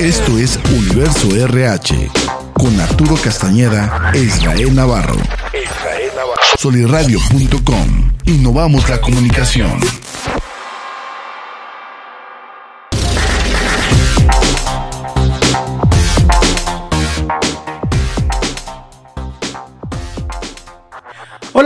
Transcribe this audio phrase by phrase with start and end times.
[0.00, 2.10] Esto es Universo RH
[2.52, 5.16] con Arturo Castañeda e Israel Navarro.
[6.56, 8.12] Soliradio.com.
[8.26, 9.80] Innovamos la comunicación.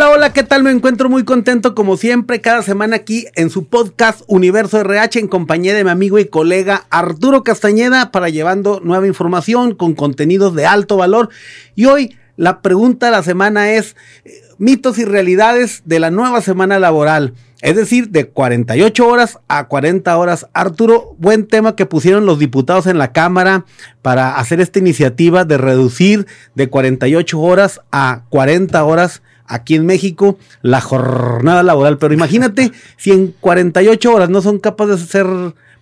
[0.02, 0.64] Hola, hola, ¿qué tal?
[0.64, 5.28] Me encuentro muy contento como siempre cada semana aquí en su podcast Universo RH en
[5.28, 10.66] compañía de mi amigo y colega Arturo Castañeda para llevando nueva información con contenidos de
[10.66, 11.28] alto valor.
[11.76, 16.40] Y hoy la pregunta de la semana es eh, mitos y realidades de la nueva
[16.40, 17.34] semana laboral.
[17.60, 20.48] Es decir, de 48 horas a 40 horas.
[20.52, 23.66] Arturo, buen tema que pusieron los diputados en la Cámara
[24.02, 26.26] para hacer esta iniciativa de reducir
[26.56, 31.98] de 48 horas a 40 horas aquí en México la jornada laboral.
[31.98, 35.26] Pero imagínate si en 48 horas no son capaces de ser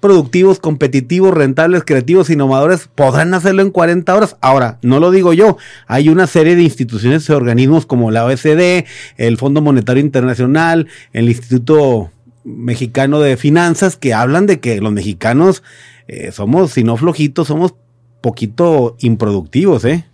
[0.01, 4.37] productivos, competitivos, rentables, creativos, innovadores, podrán hacerlo en 40 horas.
[4.41, 8.86] Ahora, no lo digo yo, hay una serie de instituciones y organismos como la OSD,
[9.19, 12.11] el Fondo Monetario Internacional, el Instituto
[12.44, 15.62] Mexicano de Finanzas, que hablan de que los mexicanos
[16.09, 17.75] eh, somos, si no flojitos, somos
[18.22, 20.06] poquito improductivos, ¿eh?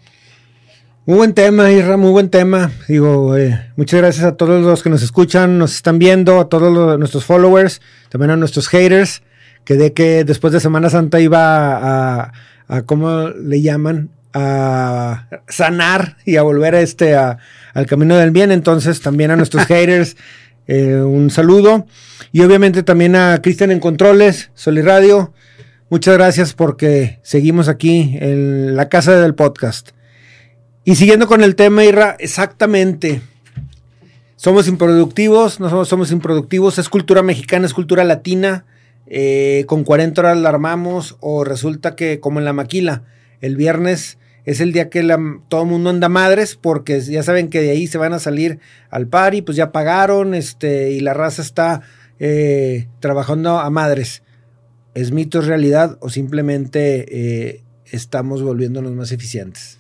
[1.08, 2.72] Muy buen tema, Isra, muy buen tema.
[2.88, 6.98] Digo, eh, muchas gracias a todos los que nos escuchan, nos están viendo, a todos
[6.98, 9.22] nuestros followers, también a nuestros haters,
[9.62, 12.32] que de que después de Semana Santa iba a,
[12.66, 14.10] a ¿cómo le llaman?
[14.34, 17.38] A sanar y a volver a este, a,
[17.72, 18.50] al camino del bien.
[18.50, 20.16] Entonces, también a nuestros haters,
[20.66, 21.86] eh, un saludo.
[22.32, 25.32] Y obviamente también a Cristian en Controles, Radio.
[25.88, 29.95] Muchas gracias porque seguimos aquí en la casa del podcast.
[30.88, 33.20] Y siguiendo con el tema, Irra, exactamente.
[34.36, 38.66] Somos improductivos, no somos, improductivos, es cultura mexicana, es cultura latina.
[39.08, 43.02] Eh, con 40 horas la armamos o resulta que como en la maquila,
[43.40, 45.02] el viernes es el día que
[45.48, 48.60] todo el mundo anda madres porque ya saben que de ahí se van a salir
[48.88, 51.82] al y pues ya pagaron este, y la raza está
[52.20, 54.22] eh, trabajando a madres.
[54.94, 59.78] ¿Es mito, es realidad o simplemente eh, estamos volviéndonos más eficientes?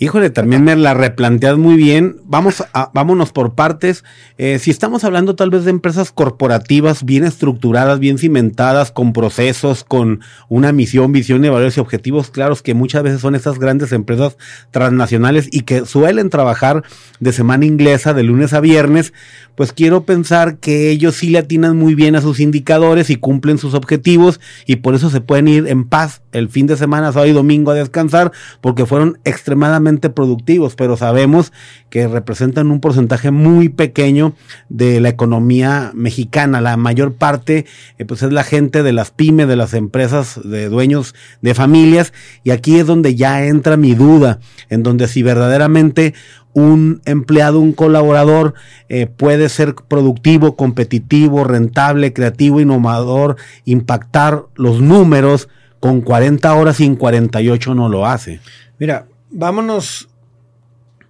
[0.00, 2.18] Híjole, también me la replanteas muy bien.
[2.24, 4.04] Vamos a, vámonos por partes.
[4.36, 9.82] Eh, si estamos hablando tal vez de empresas corporativas bien estructuradas, bien cimentadas, con procesos,
[9.82, 13.90] con una misión, visión y valores y objetivos claros, que muchas veces son esas grandes
[13.90, 14.38] empresas
[14.70, 16.84] transnacionales y que suelen trabajar
[17.18, 19.12] de semana inglesa, de lunes a viernes,
[19.56, 23.58] pues quiero pensar que ellos sí le atinan muy bien a sus indicadores y cumplen
[23.58, 27.28] sus objetivos y por eso se pueden ir en paz el fin de semana, sábado
[27.28, 28.30] y domingo a descansar,
[28.60, 31.52] porque fueron extremadamente productivos, pero sabemos
[31.90, 34.34] que representan un porcentaje muy pequeño
[34.68, 36.60] de la economía mexicana.
[36.60, 37.66] La mayor parte,
[37.98, 42.12] eh, pues es la gente de las pymes, de las empresas, de dueños de familias,
[42.44, 44.38] y aquí es donde ya entra mi duda,
[44.68, 46.14] en donde si verdaderamente
[46.52, 48.54] un empleado, un colaborador
[48.88, 55.48] eh, puede ser productivo, competitivo, rentable, creativo, innovador, impactar los números
[55.80, 58.40] con 40 horas y en 48 no lo hace.
[58.78, 60.08] Mira, vámonos,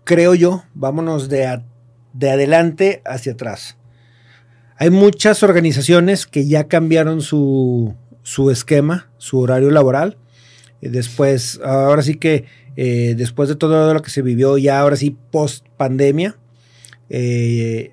[0.05, 1.63] creo yo, vámonos de,
[2.13, 3.77] de adelante hacia atrás.
[4.77, 10.17] Hay muchas organizaciones que ya cambiaron su, su esquema, su horario laboral.
[10.81, 12.45] Después, ahora sí que
[12.77, 16.37] eh, después de todo lo que se vivió ya ahora sí post pandemia,
[17.11, 17.93] eh,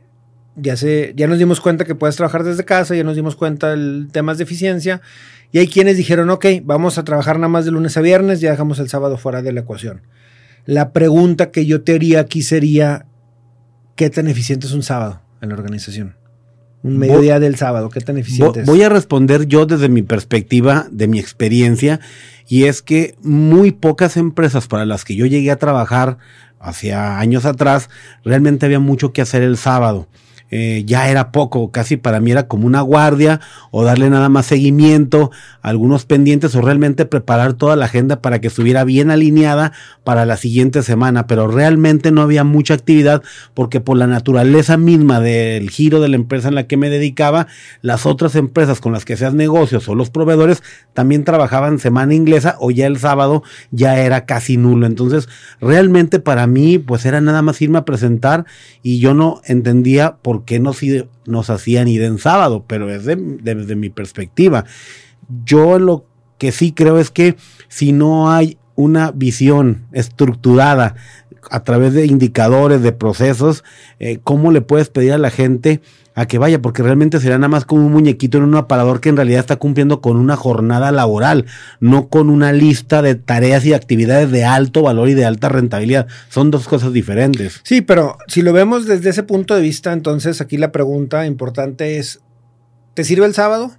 [0.56, 3.72] ya, se, ya nos dimos cuenta que puedes trabajar desde casa, ya nos dimos cuenta
[3.72, 5.02] del temas de eficiencia
[5.52, 8.52] y hay quienes dijeron, ok, vamos a trabajar nada más de lunes a viernes, ya
[8.52, 10.02] dejamos el sábado fuera de la ecuación.
[10.66, 13.06] La pregunta que yo te haría aquí sería,
[13.96, 16.16] ¿qué tan eficiente es un sábado en la organización?
[16.84, 18.66] Un mediodía del sábado, ¿qué tan eficiente es?
[18.66, 22.00] Voy a responder yo desde mi perspectiva, de mi experiencia,
[22.48, 26.18] y es que muy pocas empresas para las que yo llegué a trabajar
[26.60, 27.90] hacia años atrás,
[28.24, 30.08] realmente había mucho que hacer el sábado.
[30.58, 34.46] Eh, ya era poco, casi para mí era como una guardia o darle nada más
[34.46, 35.30] seguimiento
[35.62, 39.74] algunos pendientes o realmente preparar toda la agenda para que estuviera bien alineada
[40.06, 43.22] para la siguiente semana, pero realmente no había mucha actividad
[43.54, 47.48] porque por la naturaleza misma del giro de la empresa en la que me dedicaba,
[47.82, 50.64] las otras empresas con las que seas negocios o los proveedores
[50.94, 54.86] también trabajaban semana inglesa o ya el sábado ya era casi nulo.
[54.86, 55.28] Entonces,
[55.60, 58.46] realmente para mí pues era nada más irme a presentar
[58.84, 60.74] y yo no entendía por qué no
[61.26, 64.66] nos hacían ir en sábado, pero es desde mi perspectiva.
[65.46, 66.06] Yo lo
[66.38, 67.36] que sí creo es que
[67.68, 70.96] si no hay una visión estructurada
[71.50, 73.64] a través de indicadores, de procesos,
[74.00, 75.82] eh, cómo le puedes pedir a la gente
[76.16, 79.10] a que vaya, porque realmente será nada más como un muñequito en un aparador que
[79.10, 81.46] en realidad está cumpliendo con una jornada laboral,
[81.82, 86.08] no con una lista de tareas y actividades de alto valor y de alta rentabilidad.
[86.30, 87.60] Son dos cosas diferentes.
[87.64, 91.98] Sí, pero si lo vemos desde ese punto de vista, entonces aquí la pregunta importante
[91.98, 92.22] es,
[92.94, 93.74] ¿te sirve el sábado?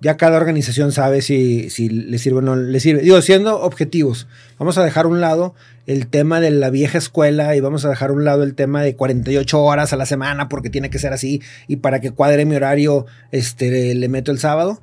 [0.00, 3.02] Ya cada organización sabe si, si le sirve o no le sirve.
[3.02, 5.54] Digo, siendo objetivos, vamos a dejar un lado
[5.86, 8.96] el tema de la vieja escuela y vamos a dejar un lado el tema de
[8.96, 12.56] 48 horas a la semana porque tiene que ser así y para que cuadre mi
[12.56, 14.80] horario este, le meto el sábado.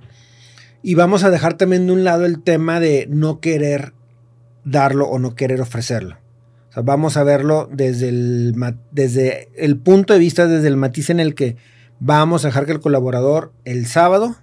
[0.83, 3.93] Y vamos a dejar también de un lado el tema de no querer
[4.65, 6.17] darlo o no querer ofrecerlo.
[6.69, 8.53] O sea, vamos a verlo desde el,
[8.91, 11.55] desde el punto de vista, desde el matiz en el que
[11.99, 14.35] vamos a dejar que el colaborador el sábado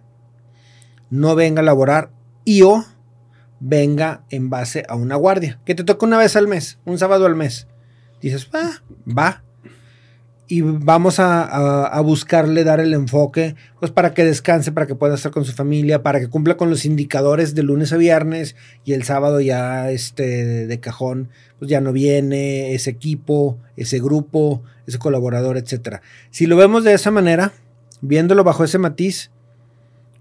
[1.14, 2.10] no venga a laborar
[2.44, 2.84] y o
[3.60, 7.24] venga en base a una guardia, que te toca una vez al mes, un sábado
[7.24, 7.68] al mes.
[8.20, 9.44] Dices, ah, va.
[10.48, 15.30] Y vamos a, buscarle dar el enfoque, pues para que descanse, para que pueda estar
[15.30, 19.04] con su familia, para que cumpla con los indicadores de lunes a viernes y el
[19.04, 25.58] sábado ya este de cajón, pues ya no viene ese equipo, ese grupo, ese colaborador,
[25.58, 26.02] etcétera.
[26.30, 27.52] Si lo vemos de esa manera,
[28.02, 29.30] viéndolo bajo ese matiz,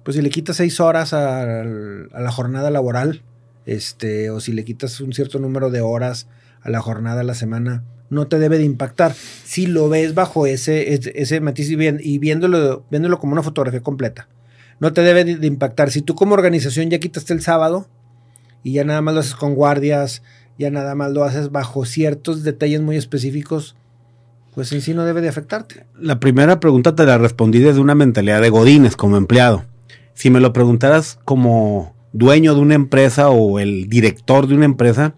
[0.04, 3.22] pues si le quitas seis horas a, la jornada laboral,
[3.66, 6.28] este, o si le quitas un cierto número de horas
[6.62, 9.14] a la jornada a la semana, no te debe de impactar.
[9.14, 14.28] Si lo ves bajo ese, ese, matiz y, y viéndolo, viéndolo como una fotografía completa,
[14.80, 15.90] no te debe de, impactar.
[15.92, 17.88] Si tú como organización ya quitaste el sábado
[18.64, 20.22] y ya nada más lo haces con guardias,
[20.60, 23.76] ya nada más lo haces bajo ciertos detalles muy específicos,
[24.54, 25.86] pues en sí no debe de afectarte.
[25.98, 29.64] La primera pregunta te la respondí desde una mentalidad de Godines como empleado
[30.14, 35.16] si me lo preguntaras como dueño de una empresa o el director de una empresa,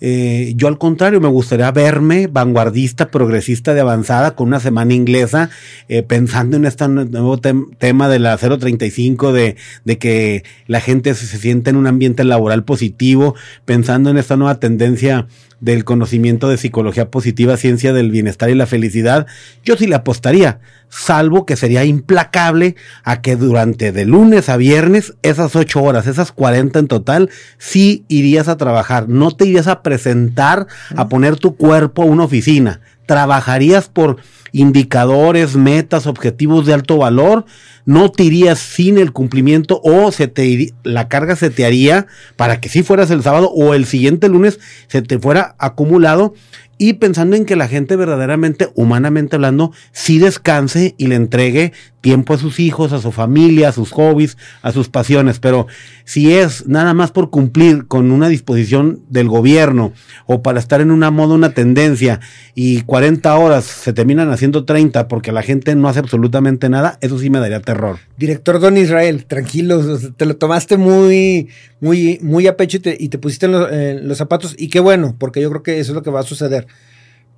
[0.00, 5.50] eh, yo al contrario, me gustaría verme vanguardista, progresista de avanzada, con una semana inglesa,
[5.88, 9.56] eh, pensando en este nuevo tema de la 035, de,
[9.98, 13.34] que la gente se, se sienta en un ambiente laboral positivo,
[13.66, 15.26] pensando en esta nueva tendencia
[15.60, 19.26] del conocimiento de psicología positiva, ciencia del bienestar y la felicidad,
[19.64, 25.14] yo sí le apostaría, salvo que sería implacable a que durante de lunes a viernes,
[25.22, 29.82] esas ocho horas, esas 40 en total, sí irías a trabajar, no te irías a
[29.82, 30.66] presentar
[30.96, 32.80] a poner tu cuerpo a una oficina,
[33.10, 34.18] trabajarías por
[34.52, 37.44] indicadores, metas, objetivos de alto valor,
[37.84, 42.60] no te irías sin el cumplimiento o se te la carga se te haría para
[42.60, 46.34] que si fueras el sábado o el siguiente lunes se te fuera acumulado
[46.78, 52.34] y pensando en que la gente verdaderamente, humanamente hablando, sí descanse y le entregue tiempo
[52.34, 55.38] a sus hijos, a su familia, a sus hobbies, a sus pasiones.
[55.38, 55.66] Pero
[56.04, 59.92] si es nada más por cumplir con una disposición del gobierno
[60.26, 62.20] o para estar en una moda, una tendencia
[62.54, 67.18] y 40 horas se terminan haciendo 30 porque la gente no hace absolutamente nada, eso
[67.18, 67.98] sí me daría terror.
[68.16, 71.48] Director Don Israel, tranquilo, te lo tomaste muy,
[71.80, 75.50] muy, muy a pecho y te, pusiste en los zapatos y qué bueno, porque yo
[75.50, 76.66] creo que eso es lo que va a suceder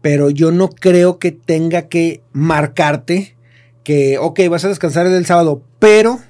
[0.03, 3.37] pero yo no creo que tenga que marcarte
[3.85, 6.21] que, ok, vas a descansar el sábado, pero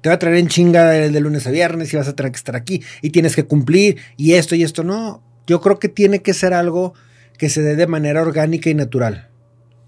[0.00, 2.32] te va a traer en chinga el de lunes a viernes y vas a tener
[2.32, 4.84] que estar aquí y tienes que cumplir y esto y esto.
[4.84, 6.94] No, yo creo que tiene que ser algo
[7.36, 9.30] que se dé de manera orgánica y natural.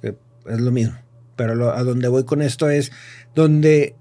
[0.02, 0.96] Es lo mismo.
[1.36, 2.92] Pero a donde voy con esto es
[3.34, 3.96] donde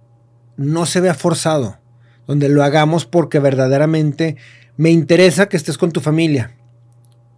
[0.58, 1.80] no se vea forzado,
[2.28, 4.36] donde lo hagamos porque verdaderamente
[4.78, 6.56] me interesa que estés con tu familia,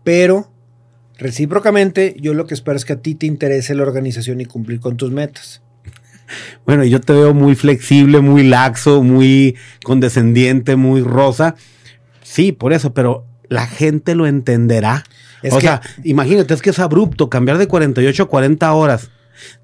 [0.03, 0.51] pero
[1.21, 4.79] Recíprocamente, yo lo que espero es que a ti te interese la organización y cumplir
[4.79, 5.61] con tus metas.
[6.65, 11.55] Bueno, yo te veo muy flexible, muy laxo, muy condescendiente, muy rosa.
[12.23, 15.03] Sí, por eso, pero la gente lo entenderá.
[15.51, 19.11] o sea, imagínate, es que es abrupto cambiar de 48 a 40 horas.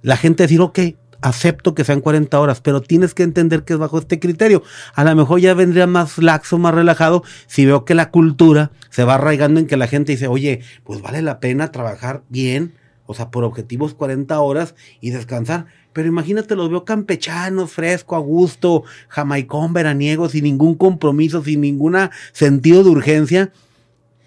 [0.01, 0.77] La gente decir, ok,
[1.21, 4.63] acepto que sean 40 horas, pero tienes que entender que es bajo este criterio.
[4.93, 9.03] A lo mejor ya vendría más laxo, más relajado, si veo que la cultura se
[9.03, 12.73] va arraigando en que la gente dice, oye, pues vale la pena trabajar bien,
[13.05, 15.65] o sea, por objetivos 40 horas y descansar.
[15.93, 21.97] Pero imagínate, los veo campechanos, fresco, a gusto, jamaicón, veraniego, sin ningún compromiso, sin ningún
[22.33, 23.51] sentido de urgencia.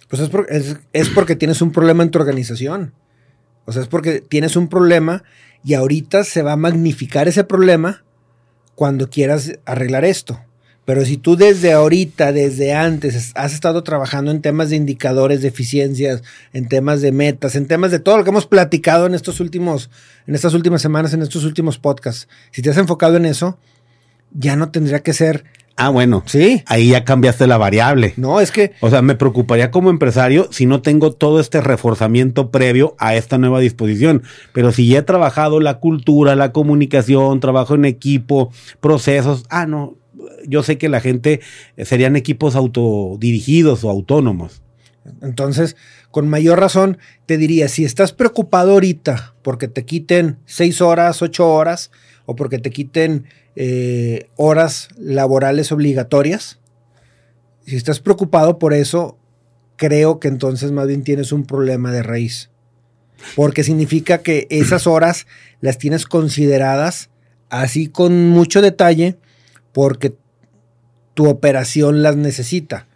[0.09, 2.92] Pues es, es porque tienes un problema en tu organización.
[3.66, 5.23] O sea, es porque tienes un problema
[5.64, 8.04] y ahorita se va a magnificar ese problema
[8.74, 10.40] cuando quieras arreglar esto.
[10.86, 15.48] Pero si tú desde ahorita, desde antes, has estado trabajando en temas de indicadores de
[15.48, 19.38] eficiencias, en temas de metas, en temas de todo lo que hemos platicado en estos
[19.38, 19.90] últimos,
[20.26, 23.58] en estas últimas semanas, en estos últimos podcasts, si te has enfocado en eso,
[24.32, 25.44] ya no tendría que ser
[25.82, 26.22] Ah, bueno.
[26.26, 26.62] Sí.
[26.66, 28.12] Ahí ya cambiaste la variable.
[28.18, 28.72] No, es que.
[28.80, 33.38] O sea, me preocuparía como empresario si no tengo todo este reforzamiento previo a esta
[33.38, 34.22] nueva disposición.
[34.52, 39.44] Pero si ya he trabajado la cultura, la comunicación, trabajo en equipo, procesos.
[39.49, 39.96] Ah, no.
[40.46, 41.40] Yo sé que la gente
[41.78, 44.60] eh, serían equipos autodirigidos o autónomos.
[45.22, 45.76] Entonces,
[46.10, 51.49] con mayor razón, te diría, si estás preocupado ahorita porque te quiten seis horas, ocho
[51.50, 51.90] horas,
[52.30, 53.25] o porque te quiten
[53.56, 56.60] eh, horas laborales obligatorias,
[57.66, 59.18] si estás preocupado por eso,
[59.75, 62.50] creo que entonces más bien tienes un problema de raíz.
[63.34, 65.26] Porque significa que esas horas
[65.60, 67.10] las tienes consideradas
[67.49, 69.16] así con mucho detalle
[69.72, 70.14] porque
[71.14, 72.87] tu operación las necesita.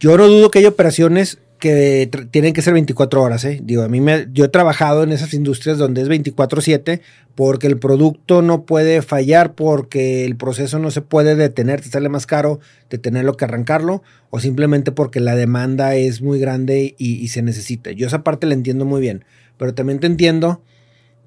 [0.00, 3.60] Yo no dudo que hay operaciones que tienen que ser 24 horas, ¿eh?
[3.62, 7.00] Digo, a mí me, yo he trabajado en esas industrias donde es 24/7
[7.36, 12.08] porque el producto no puede fallar, porque el proceso no se puede detener, te sale
[12.08, 17.42] más caro detenerlo que arrancarlo, o simplemente porque la demanda es muy grande y, se
[17.42, 17.92] necesita.
[17.92, 19.24] Yo esa parte la entiendo muy bien,
[19.56, 20.62] pero también te entiendo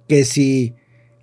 [0.08, 0.74] que si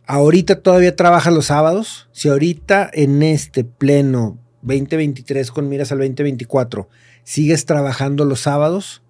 [0.07, 6.89] ahorita todavía trabajas los sábados, si ahorita en este pleno 2023 con miras al 2024
[7.25, 9.03] sigues trabajando los sábados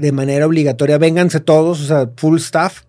[0.00, 2.82] de manera obligatoria, vénganse todos, o sea, full staff,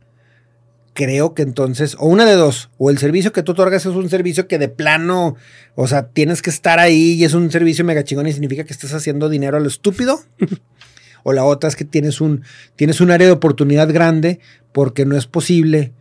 [0.93, 4.09] creo que entonces, o una de dos, o el servicio que tú otorgas es un
[4.09, 5.35] servicio que de plano,
[5.75, 8.73] o sea, tienes que estar ahí y es un servicio mega chingón y significa que
[8.73, 10.19] estás haciendo dinero a lo estúpido.
[11.23, 12.43] o la otra es que tienes un,
[12.75, 14.39] tienes un área de oportunidad grande
[14.73, 15.93] porque no es posible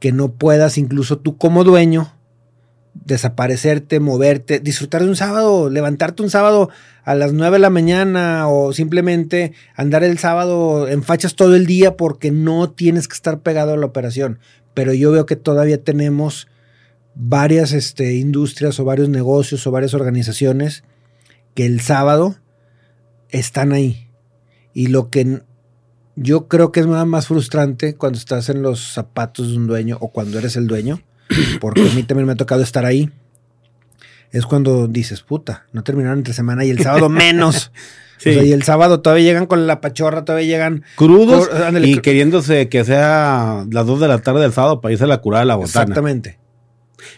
[0.00, 2.15] que no puedas, incluso tú como dueño,
[3.04, 6.70] desaparecerte, moverte, disfrutar de un sábado, levantarte un sábado
[7.04, 11.66] a las 9 de la mañana o simplemente andar el sábado en fachas todo el
[11.66, 14.38] día porque no tienes que estar pegado a la operación.
[14.74, 16.48] Pero yo veo que todavía tenemos
[17.14, 20.84] varias este, industrias o varios negocios o varias organizaciones
[21.54, 22.36] que el sábado
[23.30, 24.08] están ahí.
[24.74, 25.42] Y lo que
[26.16, 30.08] yo creo que es más frustrante cuando estás en los zapatos de un dueño o
[30.08, 31.02] cuando eres el dueño
[31.60, 33.10] porque a mí también me ha tocado estar ahí,
[34.32, 37.72] es cuando dices, puta, no terminaron entre semana y el sábado menos.
[38.24, 41.48] y el sábado todavía llegan con la pachorra, todavía llegan crudos
[41.82, 45.18] y queriéndose que sea las 2 de la tarde del sábado para irse a la
[45.18, 45.82] curada de la botana.
[45.82, 46.38] Exactamente.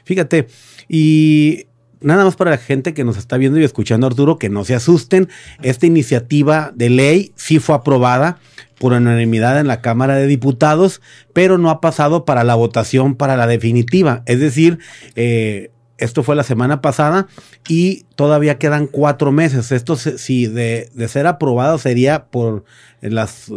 [0.04, 0.48] Fíjate,
[0.88, 1.66] y
[2.00, 4.74] nada más para la gente que nos está viendo y escuchando, Arturo, que no se
[4.74, 5.28] asusten,
[5.62, 8.38] esta iniciativa de ley sí fue aprobada
[8.78, 11.00] por unanimidad en la Cámara de Diputados,
[11.32, 14.22] pero no ha pasado para la votación para la definitiva.
[14.26, 14.78] Es decir,
[15.16, 17.26] eh, esto fue la semana pasada
[17.68, 19.72] y todavía quedan cuatro meses.
[19.72, 22.64] Esto, si de, de ser aprobado, sería por
[23.00, 23.50] las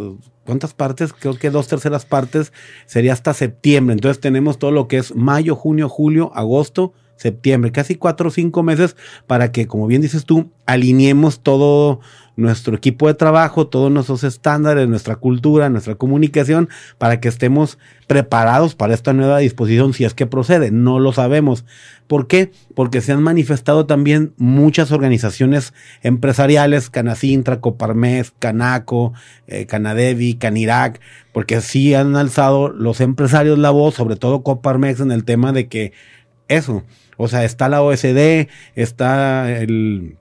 [0.44, 1.12] ¿cuántas partes?
[1.12, 2.52] Creo que dos terceras partes
[2.86, 3.94] sería hasta septiembre.
[3.94, 8.62] Entonces tenemos todo lo que es mayo, junio, julio, agosto, septiembre, casi cuatro o cinco
[8.62, 12.00] meses para que, como bien dices tú, alineemos todo
[12.36, 18.74] nuestro equipo de trabajo, todos nuestros estándares, nuestra cultura, nuestra comunicación, para que estemos preparados
[18.74, 20.70] para esta nueva disposición si es que procede.
[20.70, 21.64] No lo sabemos.
[22.06, 22.50] ¿Por qué?
[22.74, 29.12] Porque se han manifestado también muchas organizaciones empresariales, Canacintra, Coparmes, Canaco,
[29.46, 31.00] eh, Canadevi, Canirac,
[31.32, 35.68] porque sí han alzado los empresarios la voz, sobre todo Coparmex, en el tema de
[35.68, 35.92] que
[36.56, 36.84] eso,
[37.16, 40.16] o sea, está la OSD, está el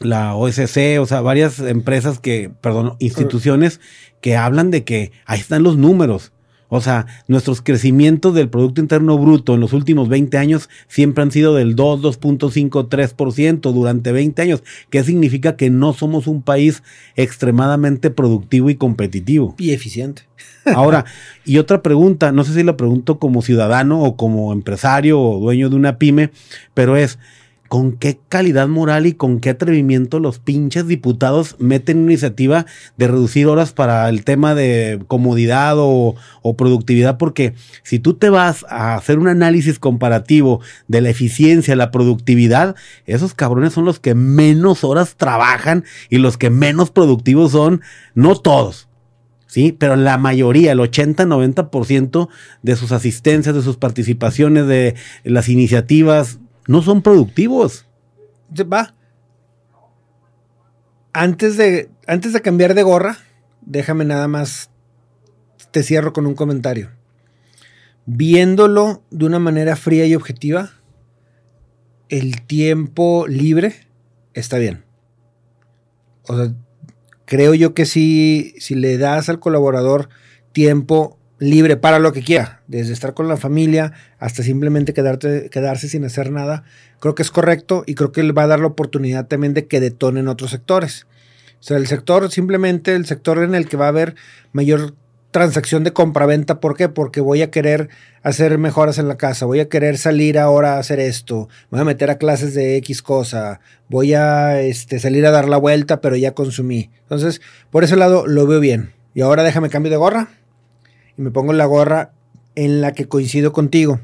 [0.00, 3.80] la OSC, o sea, varias empresas que, perdón, instituciones
[4.20, 6.32] que hablan de que ahí están los números.
[6.76, 11.30] O sea, nuestros crecimientos del Producto Interno Bruto en los últimos 20 años siempre han
[11.30, 14.64] sido del 2, 2.5, 3% durante 20 años.
[14.90, 16.82] ¿Qué significa que no somos un país
[17.14, 19.54] extremadamente productivo y competitivo?
[19.56, 20.22] Y eficiente.
[20.64, 21.04] Ahora,
[21.44, 25.70] y otra pregunta, no sé si la pregunto como ciudadano o como empresario o dueño
[25.70, 26.30] de una pyme,
[26.74, 27.20] pero es,
[27.74, 32.66] con qué calidad moral y con qué atrevimiento los pinches diputados meten una iniciativa
[32.96, 36.14] de reducir horas para el tema de comodidad o,
[36.56, 41.90] productividad, porque si tú te vas a hacer un análisis comparativo de la eficiencia, la
[41.90, 42.76] productividad,
[43.06, 47.80] esos cabrones son los que menos horas trabajan y los que menos productivos son,
[48.14, 48.86] no todos,
[49.48, 49.74] ¿sí?
[49.76, 52.28] Pero la mayoría, el 80-90%
[52.62, 57.86] de sus asistencias, de sus participaciones, de las iniciativas, no son productivos.
[58.60, 58.94] Va.
[61.12, 63.18] Antes de, antes de cambiar de gorra,
[63.62, 64.70] déjame nada más,
[65.70, 66.90] te cierro con un comentario.
[68.06, 70.72] Viéndolo de una manera fría y objetiva,
[72.08, 73.74] el tiempo libre
[74.34, 74.84] está bien.
[76.26, 76.54] O sea,
[77.24, 80.08] creo yo que si, si le das al colaborador
[80.52, 81.18] tiempo
[81.50, 86.04] libre para lo que quiera, desde estar con la familia hasta simplemente quedarte, quedarse sin
[86.04, 86.64] hacer nada,
[87.00, 89.66] creo que es correcto y creo que le va a dar la oportunidad también de
[89.66, 91.06] que detonen otros sectores.
[91.60, 94.14] O sea, el sector, simplemente el sector en el que va a haber
[94.52, 94.94] mayor
[95.30, 96.60] transacción de compraventa.
[96.60, 96.88] ¿Por qué?
[96.88, 97.88] Porque voy a querer
[98.22, 101.84] hacer mejoras en la casa, voy a querer salir ahora a hacer esto, voy a
[101.84, 106.14] meter a clases de X cosa, voy a este, salir a dar la vuelta, pero
[106.14, 106.90] ya consumí.
[107.00, 108.92] Entonces, por ese lado lo veo bien.
[109.12, 110.28] Y ahora déjame cambio de gorra
[111.16, 112.12] y me pongo la gorra
[112.54, 114.00] en la que coincido contigo.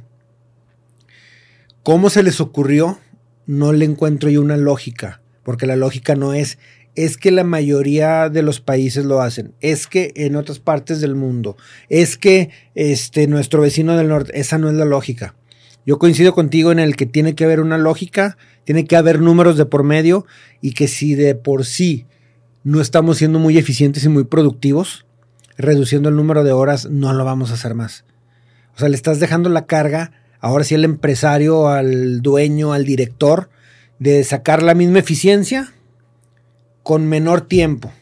[1.82, 2.98] ¿Cómo se les ocurrió?
[3.46, 6.58] No le encuentro yo una lógica, porque la lógica no es
[6.96, 11.14] es que la mayoría de los países lo hacen, es que en otras partes del
[11.14, 11.56] mundo,
[11.88, 15.34] es que este, nuestro vecino del norte, esa no es la lógica.
[15.86, 19.56] Yo coincido contigo en el que tiene que haber una lógica, tiene que haber números
[19.56, 20.26] de por medio
[20.60, 22.06] y que si de por sí
[22.64, 25.06] no estamos siendo muy eficientes y muy productivos,
[25.60, 28.04] reduciendo el número de horas, no lo vamos a hacer más.
[28.74, 33.50] O sea, le estás dejando la carga, ahora sí al empresario, al dueño, al director,
[33.98, 35.72] de sacar la misma eficiencia
[36.82, 37.92] con menor tiempo.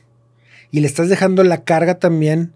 [0.71, 2.53] Y le estás dejando la carga también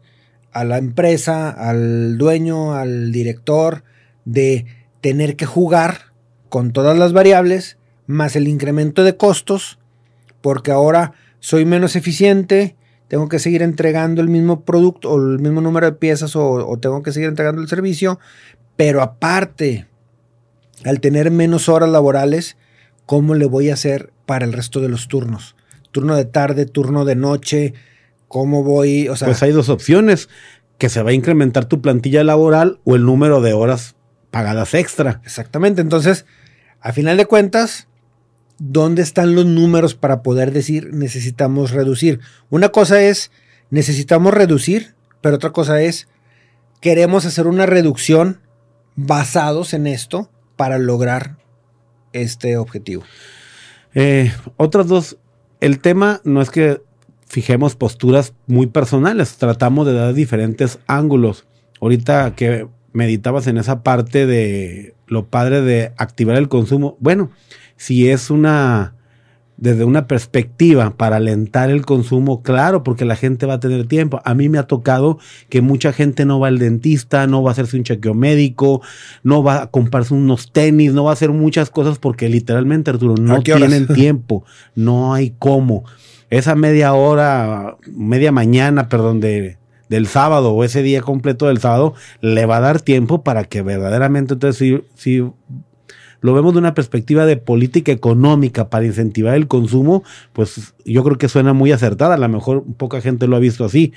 [0.53, 3.85] a la empresa, al dueño, al director,
[4.25, 4.67] de
[5.01, 6.13] tener que jugar
[6.49, 9.79] con todas las variables, más el incremento de costos,
[10.43, 12.77] porque ahora soy menos eficiente,
[13.13, 16.79] tengo que seguir entregando el mismo producto o el mismo número de piezas o, o
[16.79, 18.19] tengo que seguir entregando el servicio,
[18.75, 19.87] pero aparte,
[20.83, 22.57] al tener menos horas laborales,
[23.05, 25.57] ¿cómo le voy a hacer para el resto de los turnos?
[25.91, 27.75] turno de tarde, turno de noche,
[28.29, 29.29] cómo voy, o sea...
[29.29, 30.31] Pues hay dos opciones,
[30.79, 33.95] que se va a incrementar tu plantilla laboral o el número de horas
[34.31, 35.21] pagadas extra.
[35.27, 36.25] Exactamente, entonces,
[36.81, 37.89] a final de cuentas,
[38.65, 42.21] ¿dónde están los números para poder decir necesitamos reducir?
[42.49, 43.33] Una cosa es
[43.71, 46.07] necesitamos reducir, pero otra cosa es
[46.81, 48.41] queremos hacer una reducción
[48.95, 51.39] basados en esto para lograr
[52.13, 53.03] este objetivo.
[53.95, 55.19] Eh, otras dos
[55.61, 56.83] el tema no es que
[57.27, 61.47] fijemos posturas muy personales, tratamos de dar diferentes ángulos.
[61.81, 67.31] Ahorita que meditabas en esa parte de lo padre de activar el consumo, bueno,
[67.83, 68.95] si es una
[69.57, 74.21] desde una perspectiva para alentar el consumo, claro, porque la gente va a tener tiempo.
[74.25, 75.19] A mí me ha tocado
[75.49, 78.83] que mucha gente no va al dentista, no va a hacerse un chequeo médico,
[79.25, 83.17] no va a comprarse unos tenis, no va a hacer muchas cosas porque literalmente, Arturo,
[83.17, 84.45] no tienen tiempo,
[84.77, 85.85] no hay cómo.
[86.31, 91.95] Esa media hora, media mañana, perdón, de, del sábado o ese día completo del sábado,
[92.21, 95.25] le va a dar tiempo para que verdaderamente entonces si, si
[96.23, 101.19] lo vemos de una perspectiva de política económica para incentivar el consumo, pues yo creo
[101.19, 102.15] que suena muy acertada.
[102.15, 103.93] A lo mejor poca gente lo ha visto así.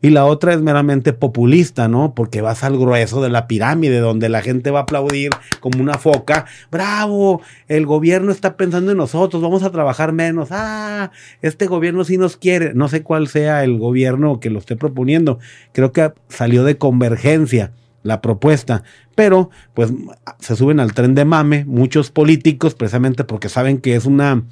[0.00, 2.14] Y la otra es meramente populista, ¿no?
[2.14, 5.94] Porque vas al grueso de la pirámide, donde la gente va a aplaudir como una
[5.94, 6.44] foca.
[6.70, 10.48] Bravo, el gobierno está pensando en nosotros, vamos a trabajar menos.
[10.50, 11.10] Ah,
[11.40, 12.74] este gobierno sí nos quiere.
[12.74, 15.38] No sé cuál sea el gobierno que lo esté proponiendo.
[15.72, 17.72] Creo que salió de convergencia
[18.04, 18.84] la propuesta.
[19.16, 19.92] Pero, pues,
[20.38, 24.44] se suben al tren de mame muchos políticos, precisamente porque saben que es una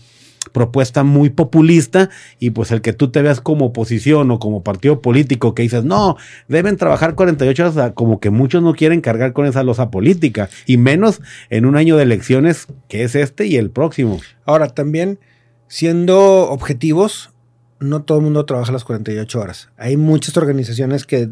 [0.51, 2.11] propuesta muy populista
[2.41, 5.85] y pues el que tú te veas como oposición o como partido político que dices,
[5.85, 6.17] no,
[6.49, 10.79] deben trabajar 48 horas, como que muchos no quieren cargar con esa losa política y
[10.79, 14.21] menos en un año de elecciones que es este y el próximo.
[14.45, 15.21] Ahora, también
[15.69, 17.31] siendo objetivos,
[17.79, 19.71] no todo el mundo trabaja las 48 horas.
[19.77, 21.31] Hay muchas organizaciones que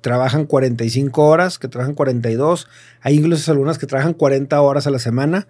[0.00, 2.68] trabajan 45 horas, que trabajan 42,
[3.00, 5.48] hay incluso algunas que trabajan 40 horas a la semana,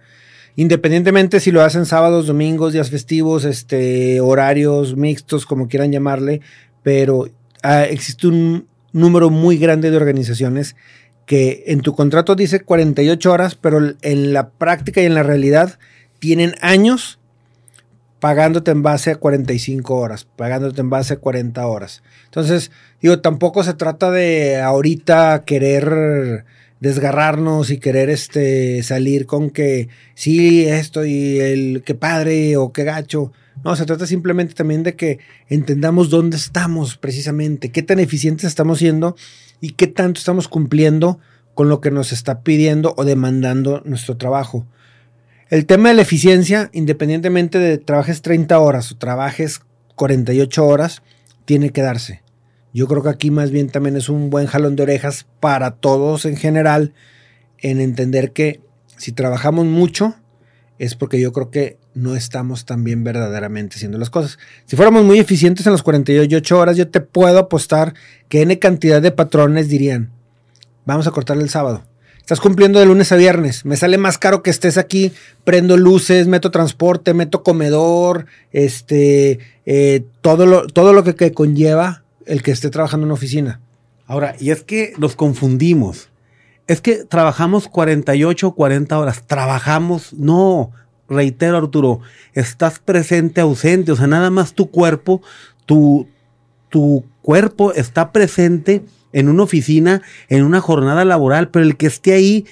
[0.56, 6.40] independientemente si lo hacen sábados, domingos, días festivos, este, horarios mixtos, como quieran llamarle,
[6.82, 7.28] pero
[7.62, 10.76] ah, existe un número muy grande de organizaciones
[11.26, 15.78] que en tu contrato dice 48 horas, pero en la práctica y en la realidad
[16.18, 17.17] tienen años
[18.20, 22.02] pagándote en base a 45 horas, pagándote en base a 40 horas.
[22.24, 26.44] Entonces, digo, tampoco se trata de ahorita querer
[26.80, 32.84] desgarrarnos y querer este salir con que sí, esto y el que padre o qué
[32.84, 33.32] gacho.
[33.64, 38.78] No, se trata simplemente también de que entendamos dónde estamos precisamente, qué tan eficientes estamos
[38.78, 39.16] siendo
[39.60, 41.18] y qué tanto estamos cumpliendo
[41.54, 44.64] con lo que nos está pidiendo o demandando nuestro trabajo.
[45.50, 49.62] El tema de la eficiencia, independientemente de trabajes 30 horas o trabajes
[49.94, 51.02] 48 horas,
[51.46, 52.22] tiene que darse.
[52.74, 56.26] Yo creo que aquí más bien también es un buen jalón de orejas para todos
[56.26, 56.92] en general
[57.56, 58.60] en entender que
[58.98, 60.16] si trabajamos mucho
[60.78, 64.38] es porque yo creo que no estamos tan bien verdaderamente haciendo las cosas.
[64.66, 67.94] Si fuéramos muy eficientes en las 48 horas, yo te puedo apostar
[68.28, 70.12] que N cantidad de patrones dirían,
[70.84, 71.84] vamos a cortar el sábado.
[72.28, 73.64] Estás cumpliendo de lunes a viernes.
[73.64, 75.14] Me sale más caro que estés aquí.
[75.44, 82.04] Prendo luces, meto transporte, meto comedor, este, eh, todo, lo, todo lo que, que conlleva
[82.26, 83.62] el que esté trabajando en una oficina.
[84.04, 86.10] Ahora, y es que nos confundimos.
[86.66, 89.26] Es que trabajamos 48 o 40 horas.
[89.26, 90.70] Trabajamos, no,
[91.08, 92.00] reitero Arturo,
[92.34, 93.92] estás presente, ausente.
[93.92, 95.22] O sea, nada más tu cuerpo,
[95.64, 96.06] tu,
[96.68, 102.12] tu cuerpo está presente en una oficina, en una jornada laboral, pero el que esté
[102.12, 102.46] ahí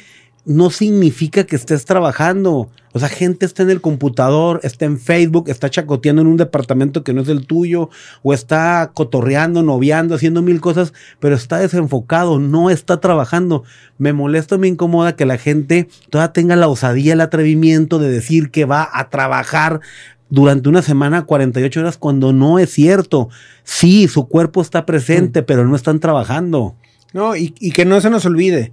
[0.46, 2.70] no significa que estés trabajando.
[2.92, 7.04] O sea, gente está en el computador, está en Facebook, está chacoteando en un departamento
[7.04, 7.90] que no es el tuyo,
[8.22, 13.64] o está cotorreando, noviando, haciendo mil cosas, pero está desenfocado, no está trabajando.
[13.98, 18.50] Me molesta, me incomoda que la gente todavía tenga la osadía, el atrevimiento de decir
[18.50, 19.80] que va a trabajar
[20.28, 23.28] durante una semana 48 horas cuando no es cierto.
[23.64, 26.74] Sí, su cuerpo está presente, pero no están trabajando.
[27.12, 28.72] No, y, y, que no se nos olvide.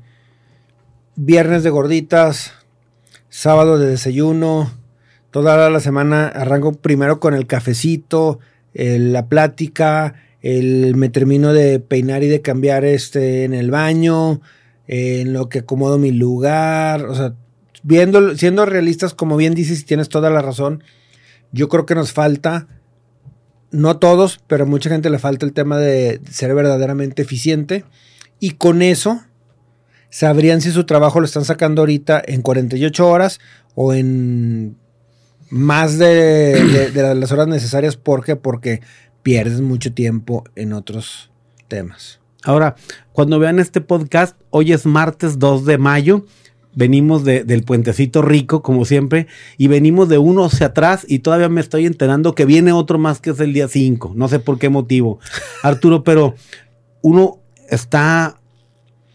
[1.15, 2.53] Viernes de gorditas,
[3.29, 4.71] sábado de desayuno,
[5.31, 8.39] toda la semana arranco primero con el cafecito,
[8.73, 14.41] el, la plática, el, me termino de peinar y de cambiar este en el baño,
[14.87, 17.33] en lo que acomodo mi lugar, o sea,
[17.83, 20.83] viendo, siendo realistas, como bien dices, y tienes toda la razón,
[21.53, 22.67] yo creo que nos falta,
[23.71, 27.85] no todos, pero a mucha gente le falta el tema de ser verdaderamente eficiente.
[28.39, 29.21] Y con eso
[30.09, 33.39] sabrían si su trabajo lo están sacando ahorita en 48 horas
[33.75, 34.75] o en
[35.49, 37.95] más de las horas necesarias.
[37.95, 38.35] ¿Por qué?
[38.35, 38.81] Porque
[39.21, 41.31] pierdes mucho tiempo en otros
[41.67, 42.19] temas.
[42.43, 42.75] Ahora,
[43.11, 46.25] cuando vean este podcast, hoy es martes 2 de mayo
[46.75, 51.49] venimos de, del puentecito rico, como siempre, y venimos de uno hacia atrás y todavía
[51.49, 54.13] me estoy enterando que viene otro más que es el día 5.
[54.15, 55.19] No sé por qué motivo,
[55.63, 56.35] Arturo, pero
[57.01, 58.39] uno está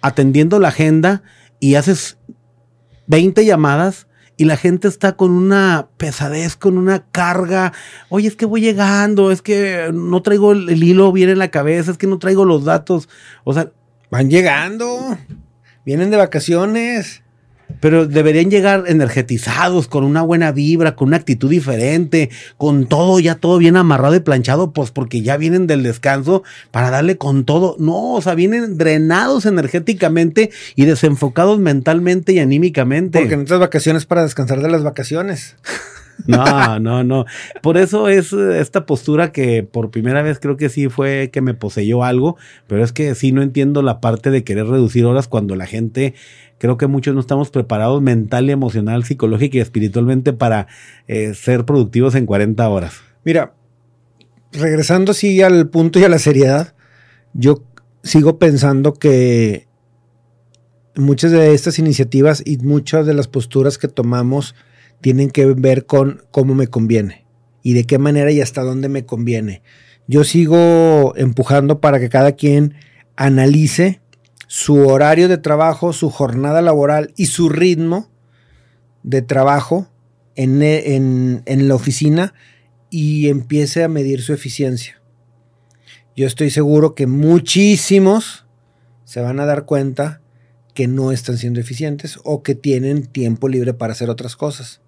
[0.00, 1.22] atendiendo la agenda
[1.60, 2.18] y haces
[3.06, 7.72] 20 llamadas y la gente está con una pesadez, con una carga.
[8.08, 11.50] Oye, es que voy llegando, es que no traigo el, el hilo bien en la
[11.50, 13.08] cabeza, es que no traigo los datos.
[13.42, 13.72] O sea,
[14.10, 15.18] van llegando,
[15.84, 17.24] vienen de vacaciones.
[17.80, 23.34] Pero deberían llegar energetizados, con una buena vibra, con una actitud diferente, con todo ya
[23.36, 27.76] todo bien amarrado y planchado, pues porque ya vienen del descanso para darle con todo.
[27.78, 33.18] No, o sea, vienen drenados energéticamente y desenfocados mentalmente y anímicamente.
[33.18, 35.56] Porque en estas vacaciones para descansar de las vacaciones.
[36.26, 37.24] No, no, no.
[37.62, 41.54] Por eso es esta postura que por primera vez creo que sí fue que me
[41.54, 45.56] poseyó algo, pero es que sí no entiendo la parte de querer reducir horas cuando
[45.56, 46.14] la gente
[46.58, 50.66] creo que muchos no estamos preparados mental, emocional, psicológica y espiritualmente para
[51.06, 52.94] eh, ser productivos en 40 horas.
[53.24, 53.54] Mira,
[54.52, 56.74] regresando así al punto y a la seriedad,
[57.32, 57.62] yo
[58.02, 59.68] sigo pensando que
[60.96, 64.54] muchas de estas iniciativas y muchas de las posturas que tomamos
[65.00, 67.26] tienen que ver con cómo me conviene
[67.62, 69.62] y de qué manera y hasta dónde me conviene.
[70.06, 72.74] Yo sigo empujando para que cada quien
[73.16, 74.00] analice
[74.46, 78.10] su horario de trabajo, su jornada laboral y su ritmo
[79.02, 79.88] de trabajo
[80.34, 82.32] en, en, en, la oficina
[82.90, 85.02] y empiece a medir su eficiencia.
[86.16, 88.46] Yo estoy seguro que muchísimos
[89.04, 90.22] se van a dar cuenta
[90.74, 94.80] que no están siendo eficientes o que tienen tiempo libre para hacer otras cosas.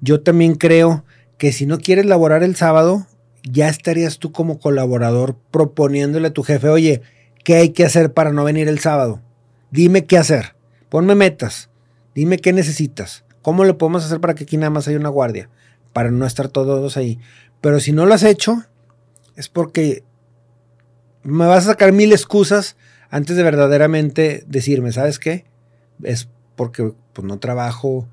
[0.00, 1.04] Yo también creo
[1.38, 3.06] que si no quieres laborar el sábado,
[3.42, 7.02] ya estarías tú como colaborador proponiéndole a tu jefe, oye,
[7.46, 9.20] ¿Qué hay que hacer para no venir el sábado?
[9.70, 10.56] Dime qué hacer.
[10.88, 11.70] Ponme metas.
[12.12, 13.24] Dime qué necesitas.
[13.40, 15.48] ¿Cómo lo podemos hacer para que aquí nada más haya una guardia?
[15.92, 17.20] Para no estar todos ahí.
[17.60, 18.64] Pero si no lo has hecho,
[19.36, 20.02] es porque
[21.22, 22.76] me vas a sacar mil excusas
[23.10, 25.44] antes de verdaderamente decirme, ¿sabes qué?
[26.02, 28.08] Es porque pues, no trabajo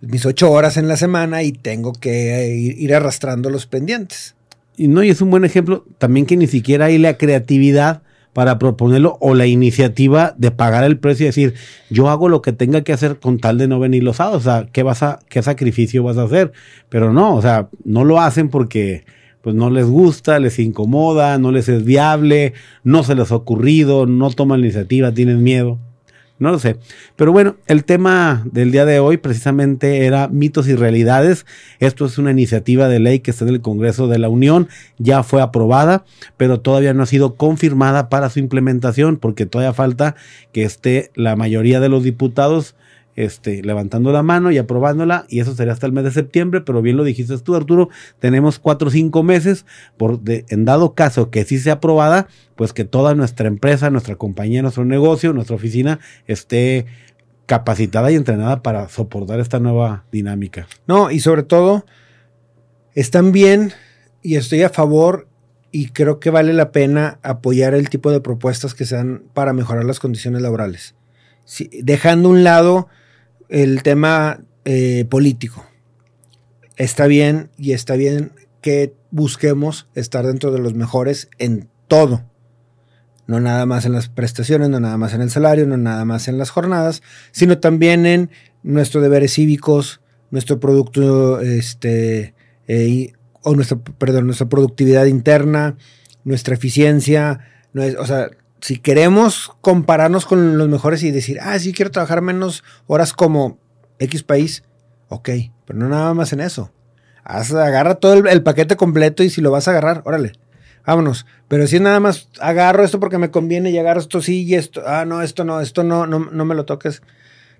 [0.00, 4.34] mis ocho horas en la semana y tengo que ir, arrastrando los pendientes.
[4.76, 8.58] Y no, y es un buen ejemplo también que ni siquiera hay la creatividad para
[8.58, 11.54] proponerlo o la iniciativa de pagar el precio y decir,
[11.90, 14.44] yo hago lo que tenga que hacer con tal de no venir los sábados, o
[14.44, 16.52] sea, ¿qué vas a, qué sacrificio vas a hacer?
[16.88, 19.04] Pero no, o sea, no lo hacen porque
[19.42, 22.52] pues no les gusta, les incomoda, no les es viable,
[22.84, 25.78] no se les ha ocurrido, no toman la iniciativa, tienen miedo.
[26.38, 26.76] No lo sé.
[27.16, 31.46] Pero bueno, el tema del día de hoy precisamente era mitos y realidades.
[31.80, 34.68] Esto es una iniciativa de ley que está en el Congreso de la Unión.
[34.98, 36.04] Ya fue aprobada,
[36.36, 40.14] pero todavía no ha sido confirmada para su implementación porque todavía falta
[40.52, 42.76] que esté la mayoría de los diputados
[43.18, 46.82] este, levantando la mano y aprobándola, y eso sería hasta el mes de septiembre, pero
[46.82, 47.88] bien lo dijiste tú, Arturo,
[48.20, 52.84] tenemos cuatro o cinco meses, por en dado caso que sí sea aprobada, pues que
[52.84, 56.86] toda nuestra empresa, nuestra compañía, nuestro negocio, nuestra oficina esté
[57.46, 60.68] capacitada y entrenada para soportar esta nueva dinámica.
[60.86, 61.86] No, y sobre todo,
[62.94, 63.72] están bien
[64.22, 65.26] y estoy a favor
[65.72, 69.84] y creo que vale la pena apoyar el tipo de propuestas que sean para mejorar
[69.84, 70.94] las condiciones laborales.
[71.82, 72.88] dejando un lado
[73.48, 75.64] el tema eh, político.
[76.76, 82.24] Está bien y está bien que busquemos estar dentro de los mejores en todo.
[83.26, 86.28] No nada más en las prestaciones, no nada más en el salario, no nada más
[86.28, 88.30] en las jornadas, sino también en
[88.62, 92.34] nuestros deberes cívicos, nuestro producto este,
[92.68, 95.76] eh, o nuestra, perdón, nuestra productividad interna,
[96.24, 97.40] nuestra eficiencia,
[97.98, 102.64] o sea, si queremos compararnos con los mejores y decir, ah, sí, quiero trabajar menos
[102.86, 103.58] horas como
[103.98, 104.64] X país,
[105.08, 105.30] ok,
[105.64, 106.72] pero no nada más en eso.
[107.24, 110.32] agarra todo el, paquete completo y si lo vas a agarrar, órale,
[110.86, 111.26] vámonos.
[111.48, 114.82] Pero si nada más agarro esto porque me conviene y agarro esto sí y esto,
[114.86, 117.02] ah, no, esto no, esto no, no, no me lo toques.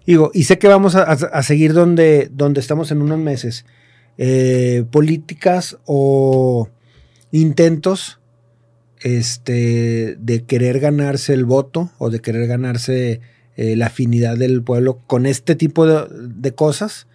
[0.06, 3.66] Digo, y sé que vamos a, a seguir donde, donde estamos en unos meses.
[4.20, 6.68] Eh, políticas o
[7.30, 8.17] intentos
[9.02, 13.20] este, de querer ganarse el voto o de querer ganarse
[13.56, 17.06] eh, la afinidad del pueblo con este tipo de, cosas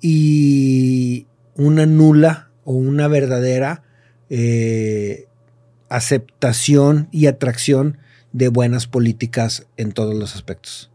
[0.00, 3.82] y una nula o una verdadera
[4.30, 5.26] eh,
[5.88, 7.98] aceptación y atracción
[8.32, 10.91] de buenas políticas en todos los aspectos.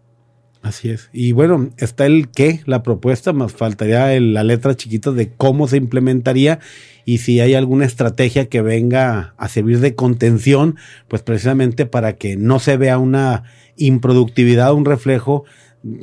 [0.61, 1.09] Así es.
[1.13, 5.77] Y bueno, está el qué, la propuesta, más faltaría la letra chiquita de cómo se
[5.77, 6.59] implementaría
[7.05, 10.75] y si hay alguna estrategia que venga a servir de contención,
[11.07, 13.43] pues precisamente para que no se vea una
[13.77, 15.45] improductividad, un reflejo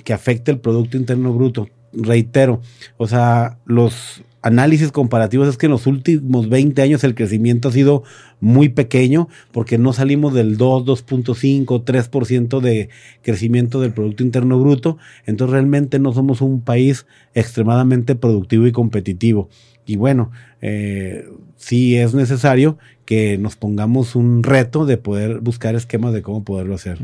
[0.03, 1.69] que afecte el Producto Interno Bruto.
[1.93, 2.63] Reitero,
[2.97, 7.73] o sea, los análisis comparativos es que en los últimos 20 años el crecimiento ha
[7.73, 8.03] sido
[8.41, 12.91] muy pequeño porque no salimos del 2, 2.5, 3% de
[13.23, 14.99] crecimiento del Producto Interno Bruto.
[15.25, 19.49] Entonces realmente no somos un país extremadamente productivo y competitivo.
[19.87, 20.31] Y bueno,
[20.61, 21.27] eh,
[21.57, 22.77] sí es necesario
[23.07, 26.99] que nos pongamos un reto de poder buscar esquemas de cómo poderlo hacer.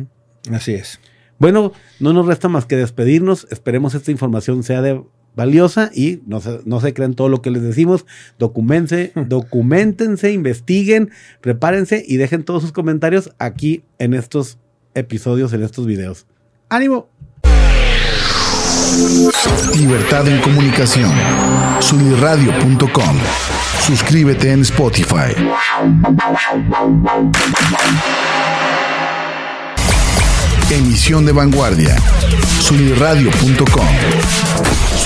[0.53, 1.01] Así es.
[1.39, 3.47] Bueno, no nos resta más que despedirnos.
[3.51, 5.03] Esperemos esta información sea de
[5.37, 8.07] valiosa y no se, no se crean todo lo que les decimos.
[8.39, 14.59] Documense, documentense, investiguen, prepárense y dejen todos sus comentarios aquí en estos
[14.95, 16.27] episodios, en estos videos.
[16.69, 17.09] ¡Ánimo!
[19.77, 21.11] Libertad en comunicación.
[21.81, 23.19] Sunirradio.com.
[23.87, 25.35] Suscríbete en Spotify.
[30.71, 31.97] Emisión de vanguardia.
[32.61, 34.90] Sunirradio.com.